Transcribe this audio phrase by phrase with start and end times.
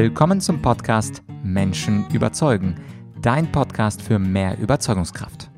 [0.00, 2.76] Willkommen zum Podcast Menschen überzeugen,
[3.20, 5.50] dein Podcast für mehr Überzeugungskraft.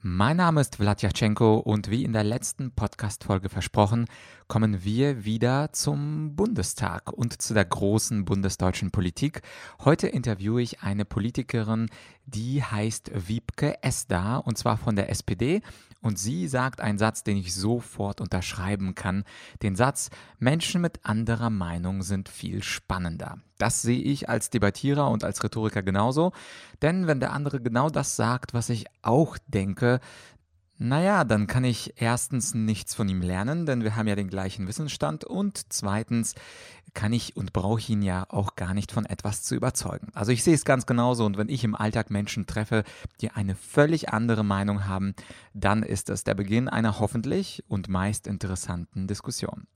[0.00, 4.06] Mein Name ist Vladyachenko und wie in der letzten Podcast-Folge versprochen,
[4.48, 9.42] kommen wir wieder zum Bundestag und zu der großen bundesdeutschen Politik.
[9.84, 11.90] Heute interviewe ich eine Politikerin,
[12.24, 15.60] die heißt Wiebke Esda und zwar von der SPD
[16.04, 19.24] und sie sagt einen Satz, den ich sofort unterschreiben kann.
[19.62, 23.38] Den Satz, Menschen mit anderer Meinung sind viel spannender.
[23.56, 26.32] Das sehe ich als Debattierer und als Rhetoriker genauso.
[26.82, 30.00] Denn wenn der andere genau das sagt, was ich auch denke,
[30.76, 34.66] naja, dann kann ich erstens nichts von ihm lernen, denn wir haben ja den gleichen
[34.66, 36.34] Wissensstand und zweitens
[36.94, 40.08] kann ich und brauche ihn ja auch gar nicht von etwas zu überzeugen.
[40.14, 42.84] Also ich sehe es ganz genauso und wenn ich im Alltag Menschen treffe,
[43.20, 45.14] die eine völlig andere Meinung haben,
[45.52, 49.66] dann ist es der Beginn einer hoffentlich und meist interessanten Diskussion.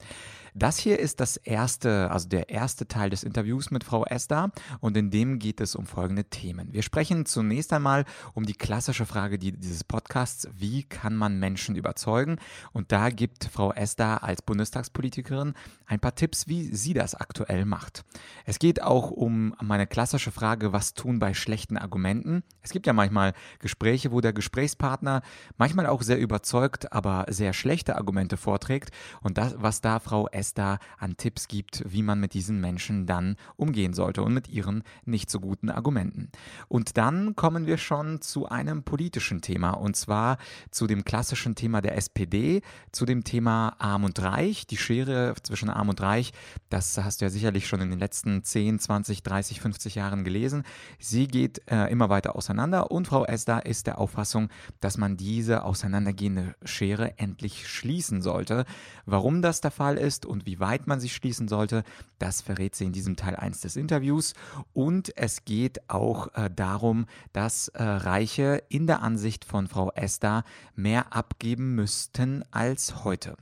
[0.59, 4.97] Das hier ist das erste, also der erste Teil des Interviews mit Frau Esther und
[4.97, 6.73] in dem geht es um folgende Themen.
[6.73, 12.39] Wir sprechen zunächst einmal um die klassische Frage dieses Podcasts, wie kann man Menschen überzeugen?
[12.73, 15.55] Und da gibt Frau Esther als Bundestagspolitikerin
[15.87, 18.05] ein paar Tipps, wie sie das aktuell macht.
[18.45, 22.43] Es geht auch um meine klassische Frage, was tun bei schlechten Argumenten?
[22.63, 25.23] Es gibt ja manchmal Gespräche, wo der Gesprächspartner
[25.57, 28.91] manchmal auch sehr überzeugt, aber sehr schlechte Argumente vorträgt
[29.23, 32.61] und das, was da Frau Esther es da an Tipps gibt, wie man mit diesen
[32.61, 36.31] Menschen dann umgehen sollte und mit ihren nicht so guten Argumenten.
[36.69, 40.39] Und dann kommen wir schon zu einem politischen Thema und zwar
[40.71, 45.71] zu dem klassischen Thema der SPD, zu dem Thema Arm und Reich, die Schere zwischen
[45.71, 46.33] Arm und Reich.
[46.71, 50.65] Das hast du ja sicherlich schon in den letzten 10, 20, 30, 50 Jahren gelesen.
[50.99, 54.49] Sie geht äh, immer weiter auseinander und Frau Esda ist der Auffassung,
[54.81, 58.65] dass man diese auseinandergehende Schere endlich schließen sollte.
[59.07, 61.85] Warum das der Fall ist und wie weit man sich schließen sollte,
[62.19, 64.35] das verrät sie in diesem Teil 1 des Interviews.
[64.73, 70.45] Und es geht auch äh, darum, dass äh, Reiche in der Ansicht von Frau Esther
[70.75, 73.37] mehr abgeben müssten als heute.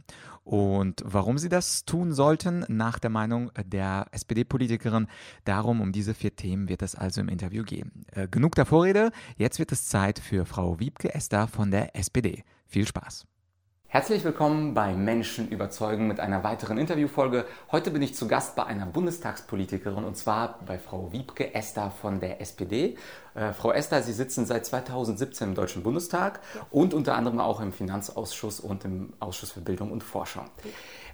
[0.46, 5.08] Und warum sie das tun sollten, nach der Meinung der SPD-Politikerin,
[5.44, 8.06] darum, um diese vier Themen wird es also im Interview gehen.
[8.12, 12.44] Äh, genug der Vorrede, jetzt wird es Zeit für Frau Wiebke Esther von der SPD.
[12.64, 13.26] Viel Spaß!
[13.88, 17.46] Herzlich willkommen bei Menschen überzeugen mit einer weiteren Interviewfolge.
[17.70, 22.18] Heute bin ich zu Gast bei einer Bundestagspolitikerin und zwar bei Frau Wiebke Esther von
[22.18, 22.98] der SPD.
[23.34, 26.40] Äh, Frau Esther, Sie sitzen seit 2017 im Deutschen Bundestag
[26.72, 30.46] und unter anderem auch im Finanzausschuss und im Ausschuss für Bildung und Forschung.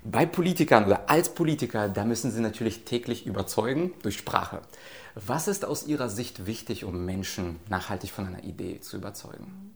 [0.02, 4.62] Bei Politikern oder als Politiker, da müssen Sie natürlich täglich überzeugen durch Sprache.
[5.14, 9.74] Was ist aus Ihrer Sicht wichtig, um Menschen nachhaltig von einer Idee zu überzeugen?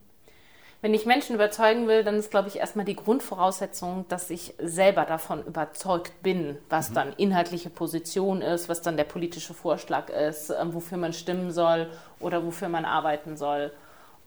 [0.86, 5.04] Wenn ich Menschen überzeugen will, dann ist, glaube ich, erstmal die Grundvoraussetzung, dass ich selber
[5.04, 6.94] davon überzeugt bin, was mhm.
[6.94, 11.90] dann inhaltliche Position ist, was dann der politische Vorschlag ist, ähm, wofür man stimmen soll
[12.20, 13.72] oder wofür man arbeiten soll.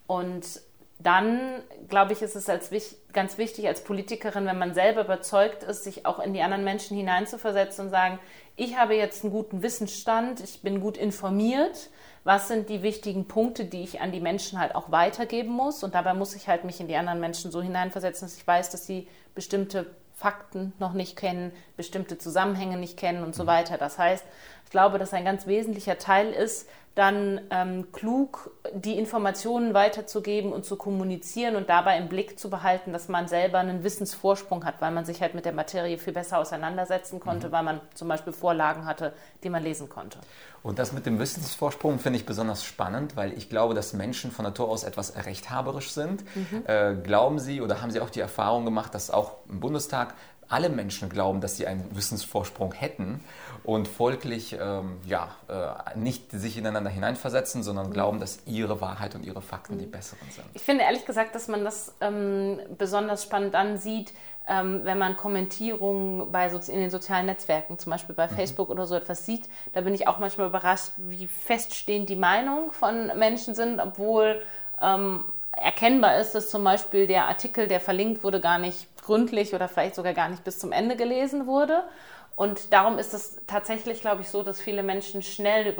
[0.06, 0.60] Und
[0.98, 2.72] dann, glaube ich, ist es als,
[3.14, 6.98] ganz wichtig als Politikerin, wenn man selber überzeugt ist, sich auch in die anderen Menschen
[6.98, 8.20] hineinzuversetzen und sagen,
[8.58, 11.90] ich habe jetzt einen guten Wissensstand, ich bin gut informiert,
[12.30, 15.84] was sind die wichtigen Punkte, die ich an die Menschen halt auch weitergeben muss.
[15.84, 18.70] Und dabei muss ich halt mich in die anderen Menschen so hineinversetzen, dass ich weiß,
[18.70, 23.48] dass sie bestimmte Fakten noch nicht kennen, bestimmte Zusammenhänge nicht kennen und so mhm.
[23.48, 23.80] weiter.
[23.80, 24.24] Das heißt,
[24.70, 30.64] ich glaube, dass ein ganz wesentlicher Teil ist, dann ähm, klug die Informationen weiterzugeben und
[30.64, 34.92] zu kommunizieren und dabei im Blick zu behalten, dass man selber einen Wissensvorsprung hat, weil
[34.92, 37.52] man sich halt mit der Materie viel besser auseinandersetzen konnte, mhm.
[37.52, 39.14] weil man zum Beispiel Vorlagen hatte,
[39.44, 40.20] die man lesen konnte.
[40.62, 44.46] Und das mit dem Wissensvorsprung finde ich besonders spannend, weil ich glaube, dass Menschen von
[44.46, 46.24] Natur aus etwas rechthaberisch sind.
[46.36, 46.64] Mhm.
[46.68, 50.14] Äh, glauben Sie oder haben Sie auch die Erfahrung gemacht, dass auch im Bundestag
[50.50, 53.24] alle Menschen glauben, dass sie einen Wissensvorsprung hätten
[53.64, 57.94] und folglich ähm, ja, äh, nicht sich ineinander hineinversetzen, sondern mhm.
[57.94, 59.92] glauben, dass ihre Wahrheit und ihre Fakten die mhm.
[59.92, 60.46] besseren sind.
[60.54, 64.14] Ich finde ehrlich gesagt, dass man das ähm, besonders spannend dann sieht,
[64.48, 68.36] ähm, wenn man Kommentierungen bei so, in den sozialen Netzwerken, zum Beispiel bei mhm.
[68.36, 69.48] Facebook oder so etwas sieht.
[69.74, 74.42] Da bin ich auch manchmal überrascht, wie feststehend die Meinungen von Menschen sind, obwohl
[74.82, 79.68] ähm, erkennbar ist, dass zum Beispiel der Artikel, der verlinkt wurde, gar nicht gründlich oder
[79.68, 81.84] vielleicht sogar gar nicht bis zum Ende gelesen wurde.
[82.36, 85.76] Und darum ist es tatsächlich, glaube ich, so, dass viele Menschen schnell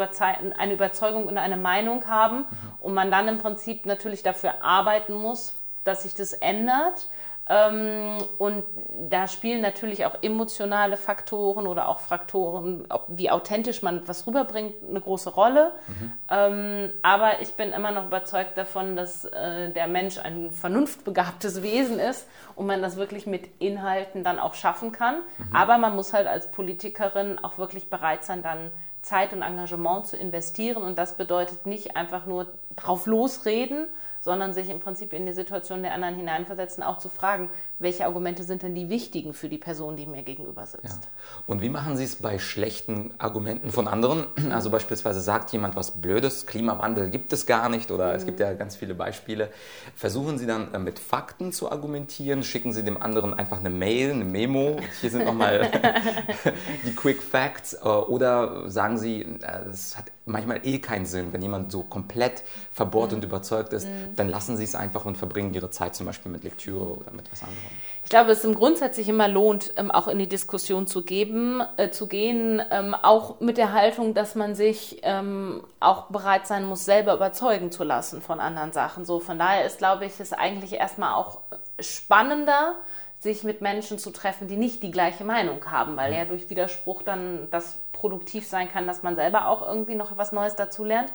[0.58, 2.46] eine Überzeugung und eine Meinung haben
[2.80, 5.54] und man dann im Prinzip natürlich dafür arbeiten muss,
[5.84, 7.08] dass sich das ändert
[7.50, 8.64] und
[9.10, 15.02] da spielen natürlich auch emotionale Faktoren oder auch Faktoren, wie authentisch man was rüberbringt, eine
[15.02, 15.72] große Rolle.
[15.88, 16.12] Mhm.
[16.30, 21.98] Ähm, aber ich bin immer noch überzeugt davon, dass äh, der Mensch ein vernunftbegabtes Wesen
[21.98, 25.16] ist und man das wirklich mit Inhalten dann auch schaffen kann.
[25.16, 25.56] Mhm.
[25.56, 30.18] Aber man muss halt als Politikerin auch wirklich bereit sein, dann Zeit und Engagement zu
[30.18, 30.84] investieren.
[30.84, 32.48] Und das bedeutet nicht einfach nur
[32.80, 33.88] drauf losreden,
[34.22, 37.50] sondern sich im Prinzip in die Situation der anderen hineinversetzen, auch zu fragen,
[37.80, 40.84] welche Argumente sind denn die wichtigen für die Person, die mir gegenüber sitzt.
[40.84, 41.10] Ja.
[41.48, 44.26] Und wie machen Sie es bei schlechten Argumenten von anderen?
[44.50, 48.16] Also beispielsweise sagt jemand was Blödes, Klimawandel gibt es gar nicht oder mhm.
[48.16, 49.50] es gibt ja ganz viele Beispiele.
[49.96, 52.44] Versuchen Sie dann äh, mit Fakten zu argumentieren?
[52.44, 54.78] Schicken Sie dem anderen einfach eine Mail, eine Memo?
[55.00, 55.70] Hier sind nochmal
[56.86, 57.74] die Quick Facts.
[57.74, 62.44] Äh, oder sagen Sie, äh, es hat manchmal eh keinen Sinn, wenn jemand so komplett
[62.72, 63.18] verbohrt mhm.
[63.18, 64.16] und überzeugt ist, mhm.
[64.16, 67.32] dann lassen Sie es einfach und verbringen Ihre Zeit zum Beispiel mit Lektüre oder mit
[67.32, 67.60] was anderem.
[68.04, 71.62] Ich glaube, es ist im grundsätzlich immer lohnt, ähm, auch in die Diskussion zu geben,
[71.78, 76.66] äh, zu gehen, ähm, auch mit der Haltung, dass man sich ähm, auch bereit sein
[76.66, 79.06] muss, selber überzeugen zu lassen von anderen Sachen.
[79.06, 81.42] So, von daher ist, glaube ich, es eigentlich erstmal auch
[81.80, 82.76] spannender,
[83.20, 87.04] sich mit Menschen zu treffen, die nicht die gleiche Meinung haben, weil ja durch Widerspruch
[87.04, 91.12] dann das produktiv sein kann, dass man selber auch irgendwie noch was Neues dazulernt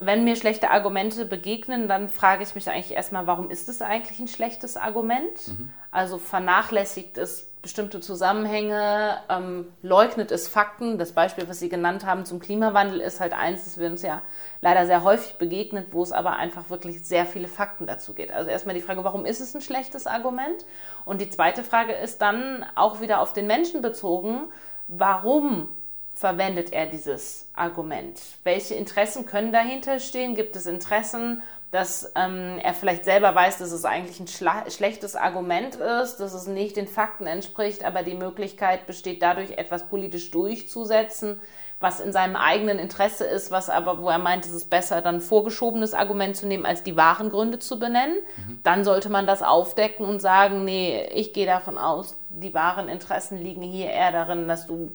[0.00, 4.18] wenn mir schlechte Argumente begegnen, dann frage ich mich eigentlich erstmal, warum ist es eigentlich
[4.18, 5.48] ein schlechtes Argument?
[5.48, 5.70] Mhm.
[5.90, 10.98] Also vernachlässigt es bestimmte Zusammenhänge, ähm, leugnet es Fakten.
[10.98, 14.20] Das Beispiel, was Sie genannt haben zum Klimawandel, ist halt eins, das wir uns ja
[14.60, 18.32] leider sehr häufig begegnet, wo es aber einfach wirklich sehr viele Fakten dazu geht.
[18.32, 20.66] Also erstmal die Frage, warum ist es ein schlechtes Argument?
[21.06, 24.52] Und die zweite Frage ist dann auch wieder auf den Menschen bezogen,
[24.88, 25.68] warum
[26.14, 28.20] verwendet er dieses Argument?
[28.44, 30.34] Welche Interessen können dahinter stehen?
[30.34, 31.42] Gibt es Interessen,
[31.74, 36.46] dass ähm, er vielleicht selber weiß, dass es eigentlich ein schlechtes Argument ist, dass es
[36.46, 41.40] nicht den Fakten entspricht, aber die Möglichkeit besteht dadurch, etwas politisch durchzusetzen,
[41.80, 45.20] was in seinem eigenen Interesse ist, was aber, wo er meint, es ist besser, dann
[45.20, 48.18] vorgeschobenes Argument zu nehmen, als die wahren Gründe zu benennen.
[48.36, 48.60] Mhm.
[48.62, 53.36] Dann sollte man das aufdecken und sagen, nee, ich gehe davon aus, die wahren Interessen
[53.36, 54.92] liegen hier eher darin, dass du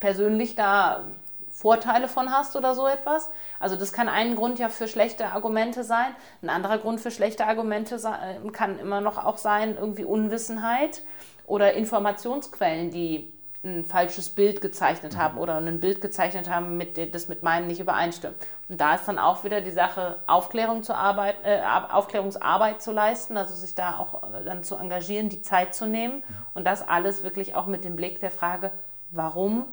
[0.00, 1.04] persönlich da
[1.50, 3.30] Vorteile von hast oder so etwas.
[3.58, 6.14] Also das kann ein Grund ja für schlechte Argumente sein.
[6.40, 11.02] Ein anderer Grund für schlechte Argumente äh, kann immer noch auch sein, irgendwie Unwissenheit
[11.46, 13.32] oder Informationsquellen, die
[13.64, 17.80] ein falsches Bild gezeichnet haben oder ein Bild gezeichnet haben, mit, das mit meinem nicht
[17.80, 18.36] übereinstimmt.
[18.68, 21.60] Und da ist dann auch wieder die Sache, Aufklärung zu Arbeit, äh,
[21.90, 26.22] Aufklärungsarbeit zu leisten, also sich da auch äh, dann zu engagieren, die Zeit zu nehmen
[26.54, 28.70] und das alles wirklich auch mit dem Blick der Frage,
[29.10, 29.66] warum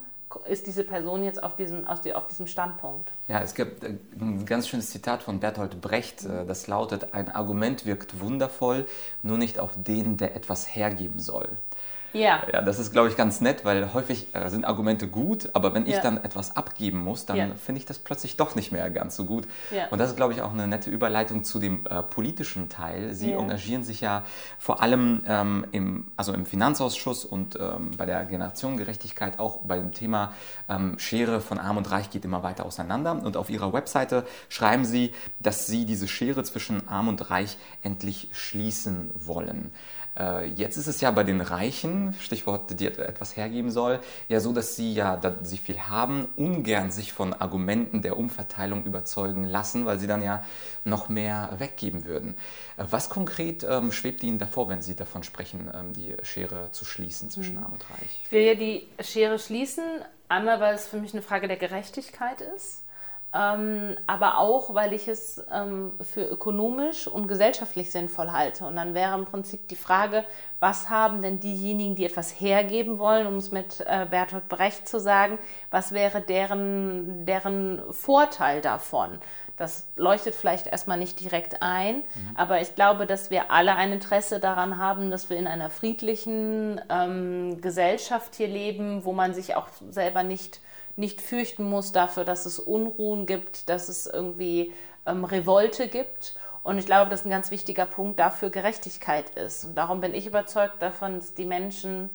[0.47, 3.11] ist diese Person jetzt auf diesem, auf diesem Standpunkt.
[3.27, 7.29] Ja, es gibt äh, ein ganz schönes Zitat von Bertolt Brecht, äh, das lautet, ein
[7.29, 8.85] Argument wirkt wundervoll,
[9.23, 11.49] nur nicht auf den, der etwas hergeben soll.
[12.15, 12.43] Ja.
[12.51, 12.61] ja.
[12.61, 15.95] Das ist, glaube ich, ganz nett, weil häufig äh, sind Argumente gut, aber wenn ich
[15.95, 16.01] ja.
[16.01, 17.47] dann etwas abgeben muss, dann ja.
[17.63, 19.47] finde ich das plötzlich doch nicht mehr ganz so gut.
[19.71, 19.87] Ja.
[19.89, 23.13] Und das ist, glaube ich, auch eine nette Überleitung zu dem äh, politischen Teil.
[23.13, 24.23] Sie engagieren sich ja
[24.59, 29.91] vor allem ähm, im, also im Finanzausschuss und ähm, bei der Generationengerechtigkeit auch bei dem
[29.91, 30.33] Thema
[30.69, 33.11] ähm, Schere von Arm und Reich geht immer weiter auseinander.
[33.11, 38.29] Und auf Ihrer Webseite schreiben Sie, dass Sie diese Schere zwischen Arm und Reich endlich
[38.31, 39.71] schließen wollen.
[40.17, 44.53] Äh, jetzt ist es ja bei den Reichen, Stichwort, die etwas hergeben soll, ja so,
[44.53, 49.85] dass sie ja, da sie viel haben, ungern sich von Argumenten der Umverteilung überzeugen lassen,
[49.85, 50.43] weil sie dann ja
[50.83, 52.35] noch mehr weggeben würden.
[52.77, 56.85] Äh, was konkret ähm, schwebt Ihnen davor, wenn Sie davon sprechen, ähm, die Schere zu
[56.85, 57.63] schließen zwischen mhm.
[57.63, 58.21] Arm und Reich?
[58.23, 59.83] Ich will ja die Schere schließen,
[60.29, 62.84] einmal, weil es für mich eine Frage der Gerechtigkeit ist
[63.35, 68.65] ähm, aber auch, weil ich es ähm, für ökonomisch und gesellschaftlich sinnvoll halte.
[68.65, 70.23] Und dann wäre im Prinzip die Frage,
[70.61, 74.99] was haben denn diejenigen, die etwas hergeben wollen, um es mit äh, Bertolt Brecht zu
[75.01, 75.37] sagen,
[75.69, 79.19] was wäre deren, deren Vorteil davon?
[79.57, 82.03] Das leuchtet vielleicht erstmal nicht direkt ein, mhm.
[82.35, 86.81] aber ich glaube, dass wir alle ein Interesse daran haben, dass wir in einer friedlichen
[86.89, 90.59] ähm, Gesellschaft hier leben, wo man sich auch selber nicht
[90.95, 94.73] nicht fürchten muss dafür, dass es Unruhen gibt, dass es irgendwie
[95.05, 96.35] ähm, Revolte gibt.
[96.63, 99.65] Und ich glaube, dass ein ganz wichtiger Punkt dafür Gerechtigkeit ist.
[99.65, 102.09] Und darum bin ich überzeugt davon, dass die Menschen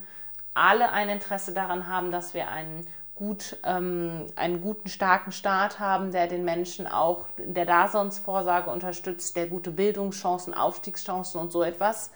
[0.54, 2.86] alle ein Interesse daran haben, dass wir einen,
[3.20, 9.36] gut, ähm, einen guten, starken Staat haben, der den Menschen auch in der Daseinsvorsorge unterstützt,
[9.36, 12.10] der gute Bildungschancen, Aufstiegschancen und so etwas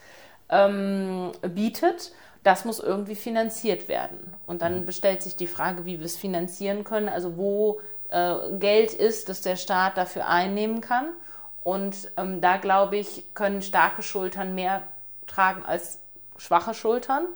[0.50, 2.12] ähm, bietet
[2.44, 4.34] das muss irgendwie finanziert werden.
[4.46, 4.86] Und dann mhm.
[4.86, 7.80] bestellt sich die Frage, wie wir es finanzieren können, also wo
[8.10, 11.06] äh, Geld ist, das der Staat dafür einnehmen kann.
[11.64, 14.82] Und ähm, da glaube ich, können starke Schultern mehr
[15.26, 16.00] tragen als
[16.36, 17.26] schwache Schultern.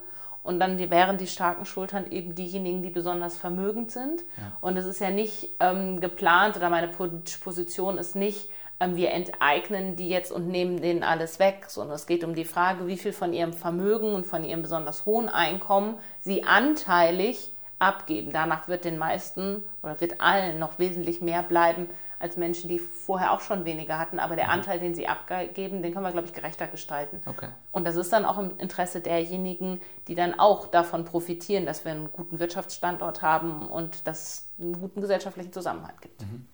[0.49, 4.23] Und dann die, wären die starken Schultern eben diejenigen, die besonders vermögend sind.
[4.39, 4.57] Ja.
[4.63, 8.49] Und es ist ja nicht ähm, geplant oder meine Position ist nicht,
[8.81, 12.47] ähm, wir enteignen die jetzt und nehmen denen alles weg, sondern es geht um die
[12.47, 18.33] Frage, wie viel von ihrem Vermögen und von ihrem besonders hohen Einkommen sie anteilig abgeben.
[18.33, 23.33] Danach wird den meisten oder wird allen noch wesentlich mehr bleiben, als Menschen, die vorher
[23.33, 24.19] auch schon weniger hatten.
[24.19, 24.53] Aber der mhm.
[24.53, 27.21] Anteil, den sie abgeben, den können wir, glaube ich, gerechter gestalten.
[27.27, 27.49] Okay.
[27.73, 31.93] Und das ist dann auch im Interesse derjenigen, die dann auch davon profitieren, dass wir
[31.93, 36.23] einen guten Wirtschaftsstandort haben und dass es einen guten gesellschaftlichen Zusammenhalt gibt.
[36.23, 36.47] Mhm.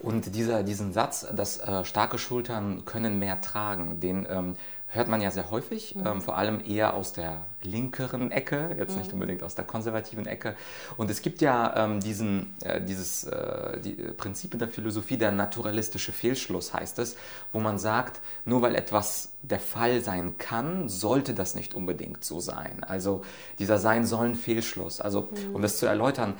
[0.00, 4.56] Und dieser, diesen Satz, dass äh, starke Schultern können mehr tragen, den ähm,
[4.92, 6.06] hört man ja sehr häufig, mhm.
[6.06, 8.98] ähm, vor allem eher aus der linkeren Ecke, jetzt mhm.
[8.98, 10.56] nicht unbedingt aus der konservativen Ecke.
[10.96, 15.30] Und es gibt ja ähm, diesen, äh, dieses äh, die Prinzip in der Philosophie, der
[15.30, 17.16] naturalistische Fehlschluss heißt es,
[17.52, 22.40] wo man sagt, nur weil etwas der Fall sein kann, sollte das nicht unbedingt so
[22.40, 22.82] sein.
[22.82, 23.22] Also
[23.58, 25.00] dieser Sein sollen Fehlschluss.
[25.00, 25.54] Also mhm.
[25.54, 26.34] um das zu erläutern,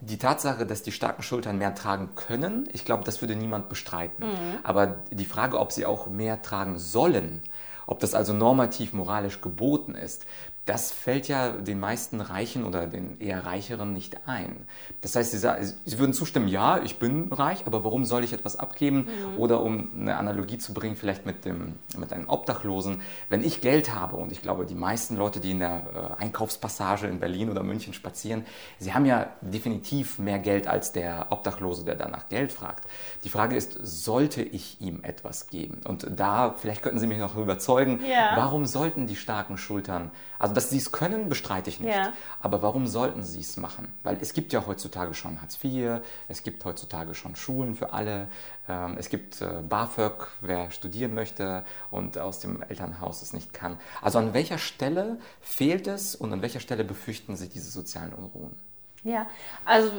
[0.00, 4.26] die Tatsache, dass die starken Schultern mehr tragen können, ich glaube, das würde niemand bestreiten.
[4.26, 4.58] Mhm.
[4.62, 7.42] Aber die Frage, ob sie auch mehr tragen sollen,
[7.90, 10.24] ob das also normativ moralisch geboten ist,
[10.66, 14.66] das fällt ja den meisten Reichen oder den eher Reicheren nicht ein.
[15.00, 18.56] Das heißt, sie, sie würden zustimmen, ja, ich bin reich, aber warum soll ich etwas
[18.56, 19.08] abgeben?
[19.08, 19.38] Mhm.
[19.38, 23.94] Oder um eine Analogie zu bringen, vielleicht mit, dem, mit einem Obdachlosen, wenn ich Geld
[23.94, 27.62] habe, und ich glaube, die meisten Leute, die in der äh, Einkaufspassage in Berlin oder
[27.62, 28.44] München spazieren,
[28.78, 32.84] sie haben ja definitiv mehr Geld als der Obdachlose, der danach Geld fragt.
[33.24, 35.80] Die Frage ist, sollte ich ihm etwas geben?
[35.84, 38.32] Und da, vielleicht könnten Sie mich noch überzeugen, ja.
[38.36, 41.94] warum sollten die starken Schultern also, dass sie es können, bestreite ich nicht.
[41.94, 42.12] Ja.
[42.40, 43.92] Aber warum sollten sie es machen?
[44.02, 48.28] Weil es gibt ja heutzutage schon Hartz IV, es gibt heutzutage schon Schulen für alle,
[48.68, 53.78] ähm, es gibt äh, BAföG, wer studieren möchte und aus dem Elternhaus es nicht kann.
[54.02, 58.54] Also an welcher Stelle fehlt es und an welcher Stelle befürchten Sie diese sozialen Unruhen?
[59.02, 59.26] Ja,
[59.64, 59.90] also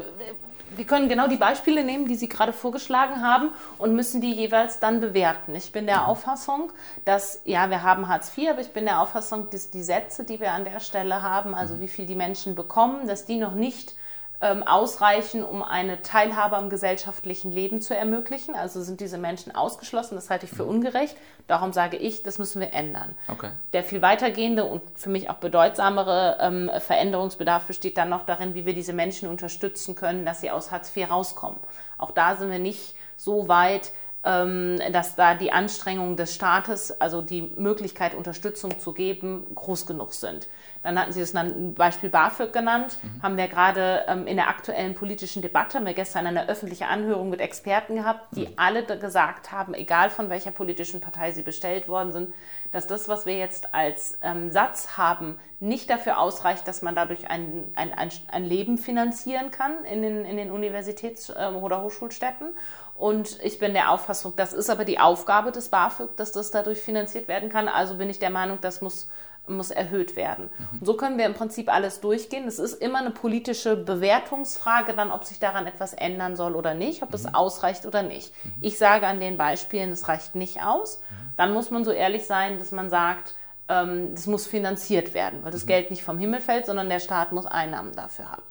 [0.75, 4.79] wir können genau die Beispiele nehmen, die Sie gerade vorgeschlagen haben und müssen die jeweils
[4.79, 5.55] dann bewerten.
[5.55, 6.05] Ich bin der mhm.
[6.05, 6.72] Auffassung,
[7.03, 10.39] dass, ja, wir haben Hartz IV, aber ich bin der Auffassung, dass die Sätze, die
[10.39, 11.81] wir an der Stelle haben, also mhm.
[11.81, 13.96] wie viel die Menschen bekommen, dass die noch nicht
[14.42, 18.56] ähm, ausreichen, um eine Teilhabe am gesellschaftlichen Leben zu ermöglichen.
[18.56, 20.16] Also sind diese Menschen ausgeschlossen.
[20.16, 20.70] Das halte ich für mhm.
[20.70, 21.16] ungerecht.
[21.48, 23.16] Darum sage ich, das müssen wir ändern.
[23.28, 23.52] Okay.
[23.74, 28.66] Der viel weitergehende und für mich auch bedeutsamere ähm, Veränderungsbedarf besteht dann noch darin, wie
[28.66, 31.60] wir diese Menschen unterstützen können, dass sie aus Hartz IV rauskommen.
[31.98, 33.92] Auch da sind wir nicht so weit,
[34.24, 40.48] dass da die Anstrengungen des Staates, also die Möglichkeit, Unterstützung zu geben, groß genug sind.
[40.84, 41.34] Dann hatten Sie das
[41.75, 43.24] Beispiel BAföG genannt, mhm.
[43.24, 47.30] haben wir gerade ähm, in der aktuellen politischen Debatte, haben wir gestern eine öffentliche Anhörung
[47.30, 48.54] mit Experten gehabt, die mhm.
[48.56, 52.34] alle gesagt haben, egal von welcher politischen Partei sie bestellt worden sind,
[52.72, 57.30] dass das, was wir jetzt als ähm, Satz haben, nicht dafür ausreicht, dass man dadurch
[57.30, 62.56] ein, ein, ein, ein Leben finanzieren kann in den, in den Universitäts- äh, oder Hochschulstädten.
[63.01, 66.77] Und ich bin der Auffassung, das ist aber die Aufgabe des BAföG, dass das dadurch
[66.77, 67.67] finanziert werden kann.
[67.67, 69.10] Also bin ich der Meinung, das muss
[69.48, 70.51] muss erhöht werden.
[70.55, 70.79] Mhm.
[70.79, 72.48] Und so können wir im Prinzip alles durchgehen.
[72.48, 77.01] Es ist immer eine politische Bewertungsfrage, dann, ob sich daran etwas ändern soll oder nicht,
[77.01, 77.15] ob mhm.
[77.15, 78.31] es ausreicht oder nicht.
[78.46, 78.53] Mhm.
[78.62, 81.00] Ich sage an den Beispielen, es reicht nicht aus.
[81.00, 81.34] Mhm.
[81.38, 83.34] Dann muss man so ehrlich sein, dass man sagt,
[83.67, 85.70] ähm, das muss finanziert werden, weil das mhm.
[85.70, 88.43] Geld nicht vom Himmel fällt, sondern der Staat muss Einnahmen dafür haben.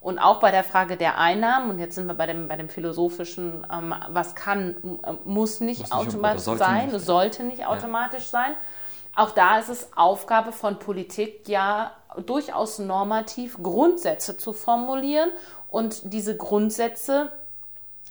[0.00, 2.68] Und auch bei der Frage der Einnahmen, und jetzt sind wir bei dem, bei dem
[2.68, 8.24] philosophischen, ähm, was kann, äh, muss nicht, muss nicht automatisch sein, nicht, sollte nicht automatisch
[8.24, 8.30] ja.
[8.30, 8.52] sein.
[9.16, 11.92] Auch da ist es Aufgabe von Politik, ja
[12.24, 15.30] durchaus normativ Grundsätze zu formulieren
[15.68, 17.30] und diese Grundsätze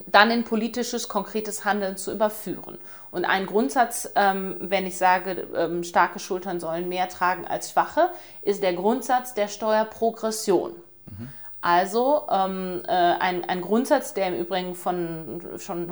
[0.08, 2.77] dann in politisches, konkretes Handeln zu überführen.
[3.12, 8.10] Und ein Grundsatz, ähm, wenn ich sage, ähm, starke Schultern sollen mehr tragen als schwache,
[8.42, 10.75] ist der Grundsatz der Steuerprogression.
[11.06, 11.30] Mhm.
[11.65, 15.91] Also ähm, äh, ein, ein Grundsatz, der im Übrigen von, schon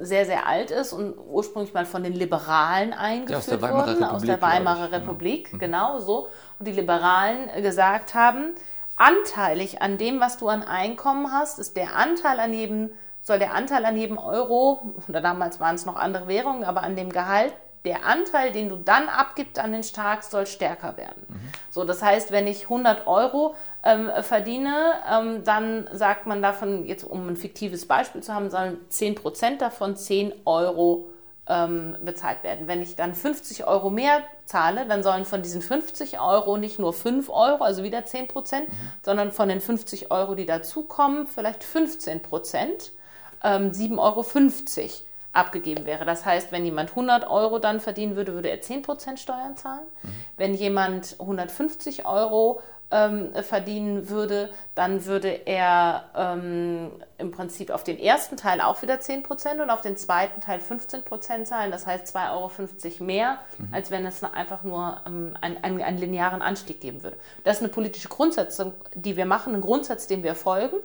[0.00, 4.40] sehr, sehr alt ist und ursprünglich mal von den Liberalen eingeführt ja, wurde, aus der
[4.40, 4.96] Weimarer genau.
[4.96, 5.58] Republik, genau.
[5.58, 6.28] genau so.
[6.58, 8.54] Und die Liberalen gesagt haben,
[8.96, 12.88] anteilig an dem, was du an Einkommen hast, ist der Anteil an jedem,
[13.20, 16.96] soll der Anteil an jedem Euro, oder damals waren es noch andere Währungen, aber an
[16.96, 17.52] dem Gehalt
[17.84, 21.26] der Anteil, den du dann abgibst an den Staat, soll stärker werden.
[21.28, 21.52] Mhm.
[21.70, 23.54] So, das heißt, wenn ich 100 Euro
[23.84, 28.78] ähm, verdiene, ähm, dann sagt man davon, jetzt um ein fiktives Beispiel zu haben, sollen
[28.90, 31.08] 10% davon 10 Euro
[31.48, 32.68] ähm, bezahlt werden.
[32.68, 36.92] Wenn ich dann 50 Euro mehr zahle, dann sollen von diesen 50 Euro nicht nur
[36.92, 38.66] 5 Euro, also wieder 10% mhm.
[39.02, 42.90] sondern von den 50 Euro, die dazukommen, vielleicht 15%
[43.42, 44.24] 7,50 Euro
[45.32, 46.04] abgegeben wäre.
[46.04, 49.86] Das heißt, wenn jemand 100 Euro dann verdienen würde, würde er 10% Steuern zahlen.
[50.02, 50.08] Mhm.
[50.36, 52.60] Wenn jemand 150 Euro
[52.92, 59.00] ähm, verdienen würde, dann würde er ähm, im Prinzip auf den ersten Teil auch wieder
[59.00, 61.70] 10 Prozent und auf den zweiten Teil 15 Prozent zahlen.
[61.70, 63.68] Das heißt 2,50 Euro mehr, mhm.
[63.72, 67.16] als wenn es einfach nur ähm, einen, einen, einen, linearen Anstieg geben würde.
[67.44, 70.76] Das ist eine politische Grundsetzung, die wir machen, ein Grundsatz, dem wir folgen.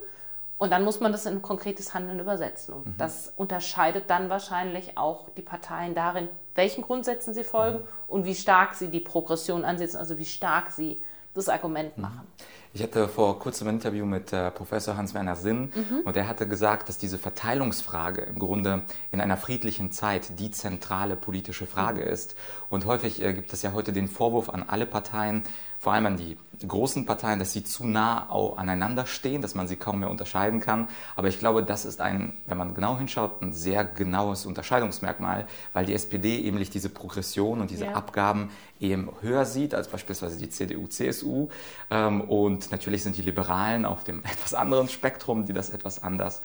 [0.57, 2.73] Und dann muss man das in konkretes Handeln übersetzen.
[2.73, 2.95] Und mhm.
[2.97, 7.87] das unterscheidet dann wahrscheinlich auch die Parteien darin, welchen Grundsätzen sie folgen mhm.
[8.07, 11.01] und wie stark sie die Progression ansetzen, also wie stark sie
[11.37, 12.03] das Argument mhm.
[12.03, 12.27] machen.
[12.73, 16.01] Ich hatte vor kurzem ein Interview mit äh, Professor Hans-Werner Sinn mhm.
[16.05, 21.15] und er hatte gesagt, dass diese Verteilungsfrage im Grunde in einer friedlichen Zeit die zentrale
[21.15, 22.07] politische Frage mhm.
[22.07, 22.35] ist.
[22.69, 25.43] Und häufig äh, gibt es ja heute den Vorwurf an alle Parteien,
[25.79, 29.75] vor allem an die großen Parteien, dass sie zu nah aneinander stehen, dass man sie
[29.75, 30.87] kaum mehr unterscheiden kann.
[31.15, 35.85] Aber ich glaube, das ist ein, wenn man genau hinschaut, ein sehr genaues Unterscheidungsmerkmal, weil
[35.85, 37.93] die SPD eben diese Progression und diese ja.
[37.93, 41.49] Abgaben eben höher sieht als beispielsweise die CDU, CSU.
[41.91, 46.41] Ähm, und natürlich sind die Liberalen auf dem etwas anderen Spektrum, die das etwas anders,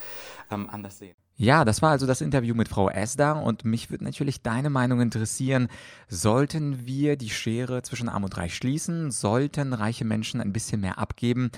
[0.50, 1.14] ähm, anders sehen.
[1.42, 5.00] Ja, das war also das Interview mit Frau Esda und mich würde natürlich deine Meinung
[5.00, 5.66] interessieren.
[6.06, 9.10] Sollten wir die Schere zwischen Arm und Reich schließen?
[9.10, 11.50] Sollten reiche Menschen ein bisschen mehr abgeben?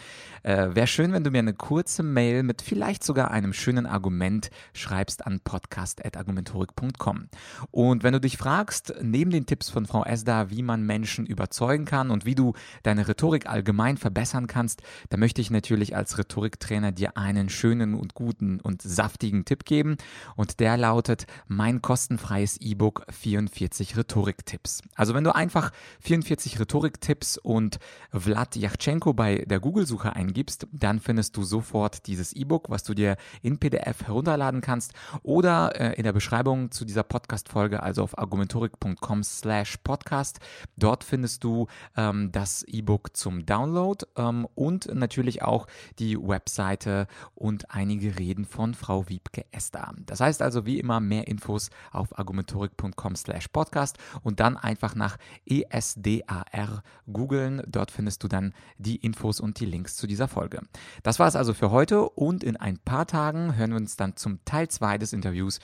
[0.42, 4.48] Äh, Wäre schön, wenn du mir eine kurze Mail mit vielleicht sogar einem schönen Argument
[4.72, 7.28] schreibst an podcast.argumentorik.com.
[7.70, 11.84] Und wenn du dich fragst, neben den Tipps von Frau Esda, wie man Menschen überzeugen
[11.84, 16.90] kann und wie du deine Rhetorik allgemein verbessern kannst, da möchte ich natürlich als Rhetoriktrainer
[16.90, 19.96] dir einen schönen und guten und saftigen Tipp geben geben
[20.36, 24.82] und der lautet mein kostenfreies E-Book 44 Rhetoriktipps.
[24.94, 27.80] Also wenn du einfach 44 Rhetoriktipps und
[28.12, 33.16] Vlad Yachtschenko bei der Google-Suche eingibst, dann findest du sofort dieses E-Book, was du dir
[33.42, 34.92] in PDF herunterladen kannst
[35.24, 40.38] oder äh, in der Beschreibung zu dieser Podcast-Folge, also auf argumentorik.com slash podcast.
[40.76, 41.66] Dort findest du
[41.96, 45.66] ähm, das E-Book zum Download ähm, und natürlich auch
[45.98, 51.28] die Webseite und einige Reden von Frau Wiebke Gäste Das heißt also wie immer mehr
[51.28, 57.62] Infos auf argumentorik.com slash podcast und dann einfach nach ESDAR googeln.
[57.68, 60.62] Dort findest du dann die Infos und die Links zu dieser Folge.
[61.04, 64.16] Das war es also für heute und in ein paar Tagen hören wir uns dann
[64.16, 65.60] zum Teil 2 des Interviews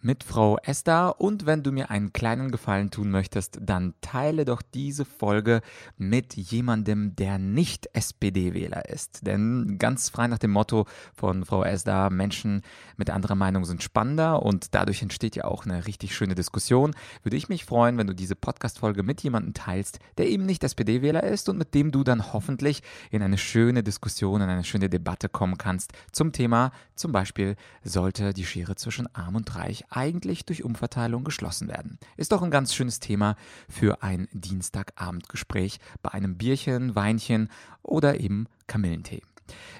[0.00, 1.20] mit Frau Esther.
[1.20, 5.60] Und wenn du mir einen kleinen Gefallen tun möchtest, dann teile doch diese Folge
[5.96, 9.26] mit jemandem, der nicht SPD-Wähler ist.
[9.26, 12.62] Denn ganz frei nach dem Motto von Frau Esther, Menschen
[12.96, 17.36] mit anderer Meinung sind spannender und dadurch entsteht ja auch eine richtig schöne Diskussion, würde
[17.36, 21.48] ich mich freuen, wenn du diese Podcast-Folge mit jemandem teilst, der eben nicht SPD-Wähler ist
[21.48, 25.58] und mit dem du dann hoffentlich in eine schöne Diskussion, in eine schöne Debatte kommen
[25.58, 31.24] kannst zum Thema zum Beispiel, sollte die Schere zwischen Arm und Reich eigentlich durch Umverteilung
[31.24, 31.98] geschlossen werden.
[32.16, 33.36] Ist doch ein ganz schönes Thema
[33.68, 37.50] für ein Dienstagabendgespräch bei einem Bierchen, Weinchen
[37.82, 39.22] oder eben Kamillentee.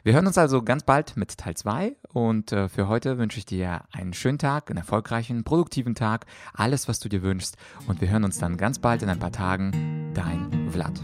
[0.03, 3.47] Wir hören uns also ganz bald mit Teil 2 und äh, für heute wünsche ich
[3.47, 8.09] dir einen schönen Tag, einen erfolgreichen, produktiven Tag, alles, was du dir wünschst und wir
[8.09, 10.13] hören uns dann ganz bald in ein paar Tagen.
[10.15, 11.01] Dein Vlad.